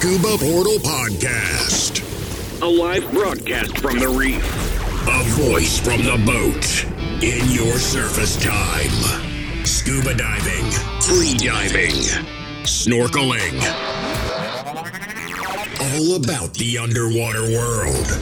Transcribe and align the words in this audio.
Scuba 0.00 0.38
Portal 0.38 0.80
Podcast. 0.80 2.00
A 2.62 2.66
live 2.66 3.04
broadcast 3.12 3.76
from 3.80 3.98
the 3.98 4.08
reef. 4.08 4.42
A 5.06 5.22
voice 5.36 5.78
from 5.78 6.00
the 6.00 6.16
boat. 6.24 6.64
In 7.22 7.44
your 7.52 7.76
surface 7.76 8.42
time. 8.42 8.96
Scuba 9.66 10.14
diving. 10.14 10.64
Free 11.02 11.36
diving. 11.36 11.92
Snorkeling. 12.64 13.60
All 15.92 16.16
about 16.16 16.54
the 16.54 16.78
underwater 16.78 17.42
world. 17.52 18.20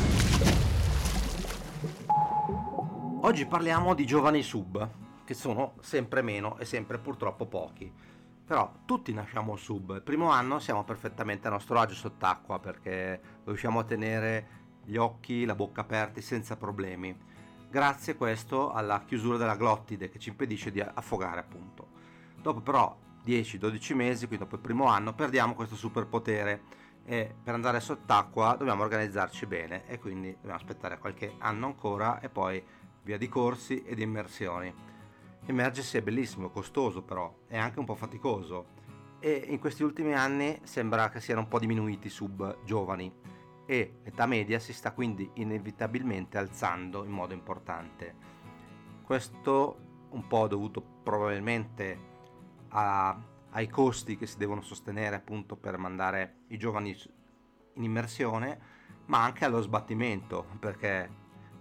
Oggi 3.22 3.46
parliamo 3.46 3.94
di 3.94 4.04
giovani 4.04 4.42
sub, 4.42 4.88
che 5.24 5.34
sono 5.34 5.74
sempre 5.80 6.22
meno 6.22 6.58
e 6.58 6.64
sempre 6.64 6.98
purtroppo 6.98 7.46
pochi. 7.46 8.16
Però 8.48 8.72
tutti 8.86 9.12
nasciamo 9.12 9.56
sub. 9.56 9.96
Il 9.96 10.02
primo 10.02 10.30
anno 10.30 10.58
siamo 10.58 10.82
perfettamente 10.82 11.46
a 11.46 11.50
nostro 11.50 11.78
agio 11.78 11.92
sott'acqua 11.92 12.58
perché 12.58 13.20
riusciamo 13.44 13.80
a 13.80 13.84
tenere 13.84 14.46
gli 14.84 14.96
occhi, 14.96 15.44
la 15.44 15.54
bocca 15.54 15.82
aperti 15.82 16.22
senza 16.22 16.56
problemi. 16.56 17.14
Grazie 17.68 18.16
questo 18.16 18.72
alla 18.72 19.02
chiusura 19.04 19.36
della 19.36 19.54
glottide 19.54 20.08
che 20.08 20.18
ci 20.18 20.30
impedisce 20.30 20.70
di 20.70 20.80
affogare 20.80 21.40
appunto. 21.40 21.88
Dopo 22.40 22.62
però 22.62 22.96
10-12 23.22 23.94
mesi, 23.94 24.26
quindi 24.26 24.44
dopo 24.44 24.54
il 24.54 24.62
primo 24.62 24.86
anno, 24.86 25.12
perdiamo 25.12 25.54
questo 25.54 25.76
superpotere 25.76 26.62
e 27.04 27.34
per 27.42 27.52
andare 27.52 27.80
sott'acqua 27.80 28.56
dobbiamo 28.56 28.82
organizzarci 28.82 29.44
bene 29.44 29.86
e 29.86 29.98
quindi 29.98 30.32
dobbiamo 30.32 30.56
aspettare 30.56 30.96
qualche 30.96 31.34
anno 31.40 31.66
ancora 31.66 32.18
e 32.20 32.30
poi 32.30 32.64
via 33.02 33.18
di 33.18 33.28
corsi 33.28 33.82
ed 33.82 33.98
immersioni. 33.98 34.96
Immergersi 35.48 35.96
è 35.96 36.02
bellissimo, 36.02 36.50
costoso 36.50 37.02
però, 37.02 37.34
è 37.46 37.56
anche 37.56 37.78
un 37.78 37.86
po' 37.86 37.94
faticoso 37.94 38.76
e 39.18 39.46
in 39.48 39.58
questi 39.58 39.82
ultimi 39.82 40.12
anni 40.12 40.60
sembra 40.64 41.08
che 41.08 41.20
siano 41.20 41.40
un 41.40 41.48
po' 41.48 41.58
diminuiti 41.58 42.08
i 42.08 42.10
sub 42.10 42.62
giovani 42.64 43.10
e 43.64 44.00
l'età 44.04 44.26
media 44.26 44.58
si 44.58 44.74
sta 44.74 44.92
quindi 44.92 45.28
inevitabilmente 45.34 46.36
alzando 46.36 47.02
in 47.02 47.12
modo 47.12 47.32
importante. 47.32 48.14
Questo 49.02 49.86
un 50.10 50.26
po' 50.26 50.46
dovuto 50.48 50.82
probabilmente 51.02 51.98
a, 52.68 53.18
ai 53.50 53.68
costi 53.68 54.18
che 54.18 54.26
si 54.26 54.36
devono 54.36 54.60
sostenere 54.60 55.16
appunto 55.16 55.56
per 55.56 55.78
mandare 55.78 56.40
i 56.48 56.58
giovani 56.58 56.94
in 57.74 57.82
immersione, 57.82 58.60
ma 59.06 59.22
anche 59.22 59.46
allo 59.46 59.62
sbattimento, 59.62 60.44
perché 60.60 61.10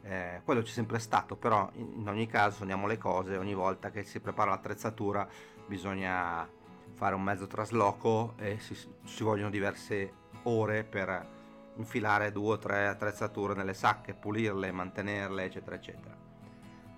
eh, 0.08 0.42
quello 0.46 0.62
c'è 0.62 0.72
sempre 0.72 1.00
stato, 1.00 1.36
però 1.36 1.70
in, 1.74 2.08
ogni 2.08 2.28
caso 2.28 2.58
soniamo 2.58 2.88
le 2.88 2.98
cose, 2.98 3.36
ogni 3.36 3.54
volta 3.54 3.90
che 3.90 4.04
si 4.04 4.22
prepara 4.22 4.52
l'attrezzatura 4.52 5.28
bisogna 5.66 6.48
fare 6.94 7.14
un 7.14 7.22
mezzo 7.22 7.46
trasloco 7.46 8.36
e 8.38 8.58
si, 8.60 8.74
ci 9.04 9.24
vogliono 9.24 9.50
diverse 9.50 10.14
ore 10.44 10.86
per 10.86 11.36
infilare 11.76 12.32
due 12.32 12.54
o 12.54 12.58
tre 12.58 12.88
attrezzature 12.88 13.54
nelle 13.54 13.74
sacche, 13.74 14.14
pulirle, 14.14 14.72
mantenerle, 14.72 15.44
eccetera, 15.44 15.76
eccetera. 15.76 16.16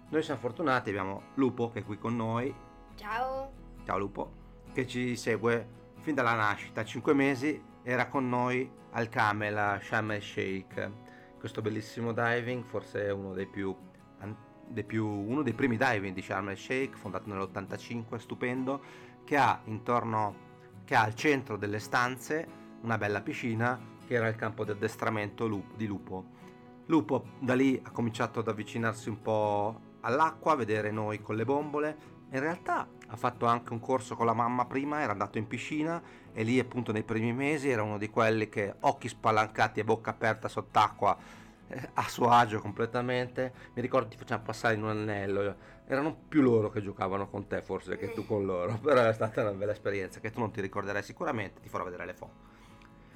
Noi 0.10 0.24
siamo 0.24 0.40
fortunati, 0.40 0.90
abbiamo 0.90 1.24
Lupo 1.34 1.70
che 1.70 1.80
è 1.80 1.84
qui 1.84 1.98
con 1.98 2.16
noi. 2.16 2.54
Ciao. 2.96 3.52
Ciao 3.86 3.98
Lupo, 3.98 4.32
che 4.72 4.86
ci 4.86 5.16
segue 5.16 5.68
fin 6.02 6.14
dalla 6.14 6.36
nascita, 6.36 6.86
5 6.86 7.14
mesi 7.14 7.62
era 7.82 8.08
con 8.08 8.30
noi 8.30 8.72
al 8.92 9.10
Camel 9.10 9.82
Sharm 9.82 10.12
el 10.12 10.22
Sheikh 10.22 10.92
questo 11.40 11.62
bellissimo 11.62 12.12
diving, 12.12 12.66
forse 12.66 13.10
uno 13.10 13.34
dei 13.34 13.48
più, 13.48 13.76
dei 14.68 14.84
più 14.84 15.08
uno 15.08 15.42
dei 15.42 15.54
primi 15.54 15.78
diving 15.78 16.14
di 16.14 16.22
Sharm 16.22 16.50
el 16.50 16.58
Sheikh, 16.58 16.96
fondato 16.96 17.30
nell'85, 17.30 18.18
stupendo, 18.18 18.82
che 19.24 19.38
ha 19.38 19.62
intorno 19.66 20.48
che 20.86 20.96
ha 20.96 21.04
al 21.04 21.16
centro 21.16 21.56
delle 21.56 21.80
stanze 21.80 22.48
una 22.82 22.98
bella 22.98 23.22
piscina 23.22 23.80
che 24.06 24.16
era 24.16 24.28
il 24.28 24.36
campo 24.36 24.64
di 24.64 24.72
addestramento 24.72 25.48
di 25.76 25.86
Lupo. 25.86 26.38
Lupo 26.88 27.26
da 27.40 27.54
lì 27.54 27.80
ha 27.84 27.92
cominciato 27.92 28.40
ad 28.40 28.48
avvicinarsi 28.48 29.08
un 29.08 29.22
po' 29.22 29.82
all'acqua, 30.02 30.54
a 30.54 30.56
vedere 30.56 30.90
noi 30.90 31.22
con 31.22 31.36
le 31.36 31.46
bombole. 31.46 31.98
In 32.32 32.40
realtà 32.40 32.88
ha 33.08 33.16
fatto 33.16 33.48
anche 33.48 33.74
un 33.74 33.80
corso 33.80 34.16
con 34.16 34.28
la 34.28 34.34
mamma 34.34 34.66
prima, 34.66 35.02
era 35.02 35.14
andato 35.14 35.40
in 35.40 35.48
piscina 35.48 36.02
e 36.32 36.44
lì 36.44 36.60
appunto 36.60 36.92
nei 36.92 37.04
primi 37.04 37.34
mesi 37.34 37.70
era 37.70 37.82
uno 37.82 37.98
di 37.98 38.10
quelli 38.10 38.50
che 38.50 38.76
occhi 38.82 39.08
spalancati 39.08 39.80
e 39.80 39.84
bocca 39.84 40.12
aperta 40.12 40.48
sott'acqua 40.48 41.18
eh, 41.68 41.90
a 41.94 42.08
suo 42.08 42.30
agio 42.30 42.60
completamente. 42.60 43.52
Mi 43.74 43.82
ricordo 43.82 44.10
ti 44.10 44.18
facciamo 44.18 44.44
passare 44.44 44.76
in 44.76 44.84
un 44.84 44.90
anello 44.90 45.78
erano 45.88 46.16
più 46.28 46.44
loro 46.44 46.70
che 46.70 46.84
giocavano 46.84 47.28
con 47.30 47.48
te 47.48 47.64
forse 47.64 47.98
che 47.98 48.14
tu 48.14 48.24
con 48.24 48.46
loro 48.46 48.78
però 48.84 49.04
è 49.08 49.14
stata 49.14 49.42
una 49.42 49.54
bella 49.54 49.72
esperienza 49.72 50.20
che 50.20 50.30
tu 50.30 50.40
non 50.40 50.52
ti 50.52 50.62
ricorderai 50.62 51.02
sicuramente 51.02 51.62
ti 51.62 51.70
farò 51.70 51.84
vedere 51.84 52.06
le 52.06 52.14
foto. 52.14 52.58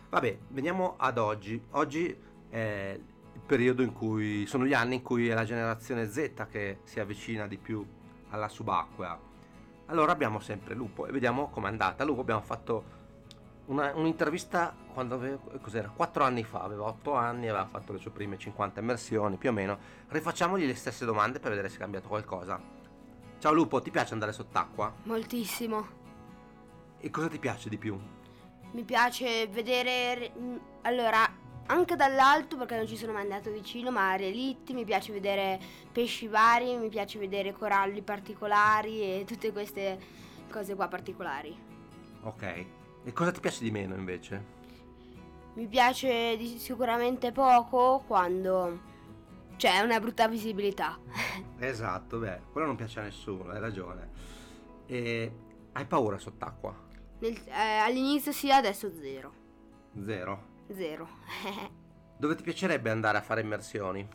Vabbè 0.09 0.37
veniamo 0.49 0.95
ad 0.97 1.19
oggi. 1.19 1.61
Oggi 1.71 2.15
è 2.49 2.99
il 3.33 3.41
periodo 3.45 3.83
in 3.83 3.93
cui 3.93 4.47
sono 4.47 4.65
gli 4.65 4.73
anni 4.73 4.95
in 4.95 5.01
cui 5.03 5.27
è 5.27 5.35
la 5.35 5.43
generazione 5.43 6.09
Z 6.09 6.47
che 6.49 6.79
si 6.83 6.99
avvicina 6.99 7.45
di 7.45 7.57
più 7.57 7.85
alla 8.33 8.49
subacquea 8.49 9.31
allora 9.87 10.11
abbiamo 10.11 10.39
sempre 10.39 10.73
Lupo 10.73 11.05
e 11.05 11.11
vediamo 11.11 11.49
com'è 11.49 11.67
andata 11.67 12.03
Lupo 12.03 12.21
abbiamo 12.21 12.41
fatto 12.41 13.01
una, 13.65 13.93
un'intervista 13.95 14.75
quando 14.93 15.15
avevo, 15.15 15.39
cos'era, 15.61 15.89
4 15.89 16.23
anni 16.23 16.43
fa, 16.43 16.61
aveva 16.61 16.83
8 16.85 17.13
anni, 17.13 17.47
aveva 17.47 17.65
fatto 17.65 17.93
le 17.93 17.99
sue 17.99 18.11
prime 18.11 18.37
50 18.37 18.79
immersioni 18.79 19.37
più 19.37 19.49
o 19.49 19.51
meno. 19.53 19.77
Rifacciamogli 20.09 20.65
le 20.65 20.75
stesse 20.75 21.05
domande 21.05 21.39
per 21.39 21.49
vedere 21.51 21.69
se 21.69 21.77
è 21.77 21.79
cambiato 21.79 22.07
qualcosa. 22.07 22.61
Ciao 23.39 23.53
Lupo, 23.53 23.81
ti 23.81 23.91
piace 23.91 24.13
andare 24.13 24.31
sott'acqua? 24.31 24.93
Moltissimo. 25.03 26.01
E 26.99 27.09
cosa 27.09 27.27
ti 27.27 27.39
piace 27.39 27.69
di 27.69 27.77
più? 27.77 27.99
Mi 28.71 28.83
piace 28.83 29.47
vedere... 29.47 30.31
Allora, 30.81 31.29
anche 31.67 31.95
dall'alto 31.95 32.57
perché 32.57 32.75
non 32.75 32.87
ci 32.87 32.97
sono 32.97 33.13
mai 33.13 33.23
andato 33.23 33.51
vicino, 33.51 33.91
ma 33.91 34.15
relitti, 34.15 34.73
mi 34.73 34.83
piace 34.83 35.13
vedere 35.13 35.59
pesci 35.91 36.27
vari, 36.27 36.75
mi 36.75 36.89
piace 36.89 37.19
vedere 37.19 37.53
coralli 37.53 38.01
particolari 38.01 39.01
e 39.01 39.23
tutte 39.25 39.51
queste 39.51 39.99
cose 40.51 40.75
qua 40.75 40.87
particolari. 40.87 41.55
Ok. 42.23 42.65
E 43.05 43.11
cosa 43.13 43.31
ti 43.31 43.39
piace 43.39 43.63
di 43.63 43.71
meno 43.71 43.95
invece? 43.95 44.61
Mi 45.55 45.67
piace 45.67 46.35
di 46.37 46.57
sicuramente 46.57 47.31
poco 47.31 48.03
quando 48.07 48.91
c'è 49.55 49.79
una 49.79 49.99
brutta 49.99 50.27
visibilità. 50.27 50.97
esatto, 51.59 52.17
beh, 52.17 52.41
quello 52.51 52.67
non 52.67 52.75
piace 52.75 52.99
a 52.99 53.03
nessuno, 53.03 53.51
hai 53.51 53.59
ragione. 53.59 54.09
E 54.85 55.31
hai 55.73 55.85
paura 55.85 56.17
sott'acqua? 56.17 56.75
Nel, 57.19 57.39
eh, 57.45 57.77
all'inizio 57.77 58.31
sì, 58.31 58.51
adesso 58.51 58.91
zero. 58.99 59.41
Zero? 60.03 60.51
Zero. 60.71 61.07
Dove 62.17 62.35
ti 62.35 62.43
piacerebbe 62.43 62.89
andare 62.89 63.17
a 63.17 63.21
fare 63.21 63.41
immersioni? 63.41 64.07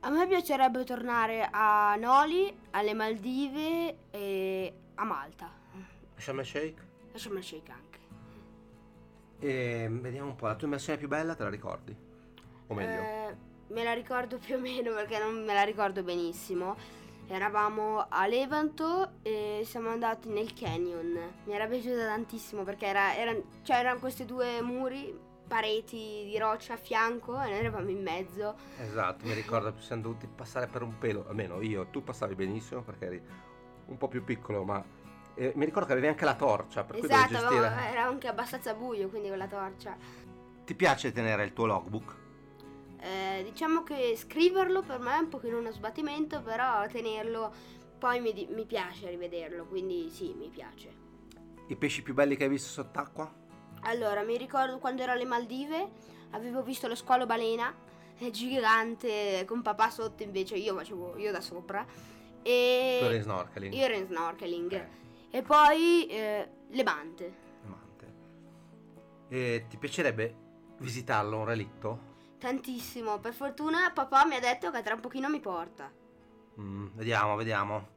A 0.00 0.10
me 0.10 0.26
piacerebbe 0.26 0.82
tornare 0.84 1.48
a 1.50 1.94
Noli, 1.96 2.52
alle 2.70 2.92
Maldive 2.92 3.96
e 4.10 4.74
a 4.94 5.04
Malta. 5.04 5.46
A 6.16 6.20
Sharm 6.20 6.40
el 6.40 6.44
Sheikh? 6.44 6.80
A 7.14 7.18
Sharm 7.18 7.36
el 7.36 7.42
Sheikh 7.44 7.68
anche. 7.70 7.98
E 9.38 9.88
vediamo 9.90 10.30
un 10.30 10.36
po', 10.36 10.46
la 10.46 10.56
tua 10.56 10.66
immersione 10.66 10.98
più 10.98 11.08
bella 11.08 11.34
te 11.34 11.44
la 11.44 11.48
ricordi? 11.48 11.96
O 12.66 12.74
meglio? 12.74 13.00
Eh, 13.00 13.36
me 13.68 13.84
la 13.84 13.92
ricordo 13.92 14.38
più 14.38 14.56
o 14.56 14.58
meno 14.58 14.92
perché 14.92 15.18
non 15.18 15.44
me 15.44 15.54
la 15.54 15.62
ricordo 15.62 16.02
benissimo. 16.02 16.76
Eravamo 17.28 18.06
a 18.08 18.26
Levanto 18.26 19.12
e 19.22 19.62
siamo 19.64 19.88
andati 19.88 20.28
nel 20.28 20.52
canyon. 20.52 21.16
Mi 21.44 21.54
era 21.54 21.66
piaciuta 21.66 22.06
tantissimo 22.06 22.64
perché 22.64 22.86
era, 22.86 23.14
era, 23.16 23.34
cioè 23.62 23.76
erano 23.76 24.00
questi 24.00 24.24
due 24.24 24.60
muri, 24.60 25.16
pareti 25.52 26.24
di 26.24 26.38
roccia 26.38 26.72
a 26.72 26.76
fianco 26.78 27.38
e 27.38 27.50
noi 27.50 27.58
eravamo 27.58 27.90
in 27.90 28.02
mezzo. 28.02 28.56
Esatto, 28.78 29.26
mi 29.26 29.34
ricordo 29.34 29.74
che 29.74 29.82
siamo 29.82 30.00
dovuti 30.00 30.26
passare 30.26 30.66
per 30.66 30.80
un 30.80 30.96
pelo, 30.96 31.26
almeno 31.28 31.60
io, 31.60 31.88
tu 31.90 32.02
passavi 32.02 32.34
benissimo 32.34 32.80
perché 32.80 33.04
eri 33.04 33.22
un 33.84 33.98
po' 33.98 34.08
più 34.08 34.24
piccolo, 34.24 34.64
ma 34.64 34.82
eh, 35.34 35.52
mi 35.54 35.66
ricordo 35.66 35.88
che 35.88 35.92
avevi 35.92 36.08
anche 36.08 36.24
la 36.24 36.36
torcia, 36.36 36.84
per 36.84 36.96
esatto, 36.96 37.26
cui 37.26 37.36
gestire... 37.36 37.90
era 37.90 38.04
anche 38.04 38.28
abbastanza 38.28 38.72
buio, 38.72 39.10
quindi 39.10 39.28
con 39.28 39.36
la 39.36 39.46
torcia. 39.46 39.94
Ti 40.64 40.74
piace 40.74 41.12
tenere 41.12 41.44
il 41.44 41.52
tuo 41.52 41.66
logbook? 41.66 42.16
Eh, 42.98 43.42
diciamo 43.44 43.82
che 43.82 44.14
scriverlo 44.16 44.80
per 44.80 45.00
me 45.00 45.16
è 45.16 45.18
un 45.18 45.28
pochino 45.28 45.58
uno 45.58 45.70
sbattimento, 45.70 46.40
però 46.40 46.86
tenerlo 46.86 47.52
poi 47.98 48.20
mi, 48.20 48.48
mi 48.50 48.64
piace 48.64 49.10
rivederlo, 49.10 49.66
quindi 49.66 50.08
sì, 50.08 50.32
mi 50.32 50.48
piace. 50.48 51.00
I 51.68 51.76
pesci 51.76 52.02
più 52.02 52.14
belli 52.14 52.36
che 52.36 52.44
hai 52.44 52.48
visto 52.48 52.70
sott'acqua? 52.70 53.40
Allora, 53.84 54.22
mi 54.22 54.36
ricordo 54.36 54.78
quando 54.78 55.02
ero 55.02 55.12
alle 55.12 55.24
Maldive, 55.24 55.90
avevo 56.30 56.62
visto 56.62 56.86
lo 56.86 56.94
squalo 56.94 57.26
balena, 57.26 57.74
è 58.16 58.30
gigante, 58.30 59.44
con 59.46 59.62
papà 59.62 59.90
sotto 59.90 60.22
invece 60.22 60.56
io 60.56 60.76
facevo 60.76 61.16
io 61.16 61.32
da 61.32 61.40
sopra. 61.40 61.84
E 62.42 62.98
tu 63.00 63.06
eri 63.06 63.16
in 63.16 63.22
snorkeling? 63.22 63.74
Io 63.74 63.84
ero 63.84 63.94
in 63.94 64.06
snorkeling. 64.06 64.72
Okay. 64.72 64.88
E 65.30 65.42
poi 65.42 66.06
eh, 66.06 66.48
le 66.68 66.82
mante. 66.82 67.24
Le 67.62 67.68
mante. 67.68 68.12
E 69.28 69.66
ti 69.68 69.76
piacerebbe 69.76 70.36
visitarlo 70.78 71.38
un 71.38 71.44
relitto? 71.44 72.10
Tantissimo. 72.38 73.18
Per 73.18 73.32
fortuna 73.32 73.90
papà 73.92 74.24
mi 74.26 74.36
ha 74.36 74.40
detto 74.40 74.70
che 74.70 74.82
tra 74.82 74.94
un 74.94 75.00
pochino 75.00 75.28
mi 75.28 75.40
porta. 75.40 75.90
Mm, 76.60 76.88
vediamo, 76.94 77.34
vediamo. 77.34 77.88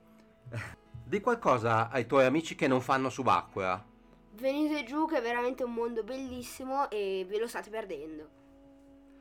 Di 1.06 1.20
qualcosa 1.20 1.90
ai 1.90 2.08
tuoi 2.08 2.26
amici 2.26 2.56
che 2.56 2.68
non 2.68 2.82
fanno 2.82 3.10
subacquea. 3.10 3.94
Venite 4.36 4.84
giù 4.84 5.08
che 5.08 5.18
è 5.18 5.22
veramente 5.22 5.64
un 5.64 5.74
mondo 5.74 6.04
bellissimo 6.04 6.90
e 6.90 7.26
ve 7.28 7.40
lo 7.40 7.48
state 7.48 7.70
perdendo. 7.70 8.30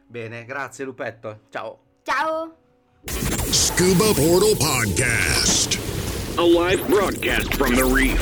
Bene, 0.06 0.44
grazie 0.44 0.84
Lupetto. 0.84 1.40
Ciao. 1.50 1.78
Ciao! 2.02 2.56
Scuba 3.06 4.12
Portal 4.14 4.56
Podcast. 4.56 5.78
A 6.36 6.42
live 6.42 6.86
broadcast 6.88 7.54
from 7.54 7.74
the 7.74 7.84
reef. 7.84 8.20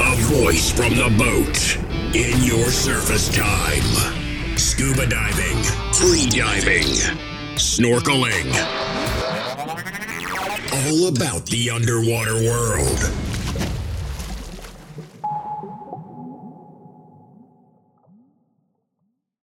A 0.00 0.16
voice 0.32 0.70
from 0.72 0.94
the 0.94 1.10
boat 1.16 1.76
in 2.14 2.42
your 2.42 2.70
surface 2.70 3.28
time. 3.28 3.82
Scuba 4.56 5.06
diving, 5.06 5.62
free 5.94 6.28
diving, 6.28 6.86
snorkeling. 7.56 8.50
All 10.72 11.08
about 11.08 11.46
the 11.46 11.70
underwater 11.70 12.36
world. 12.36 13.29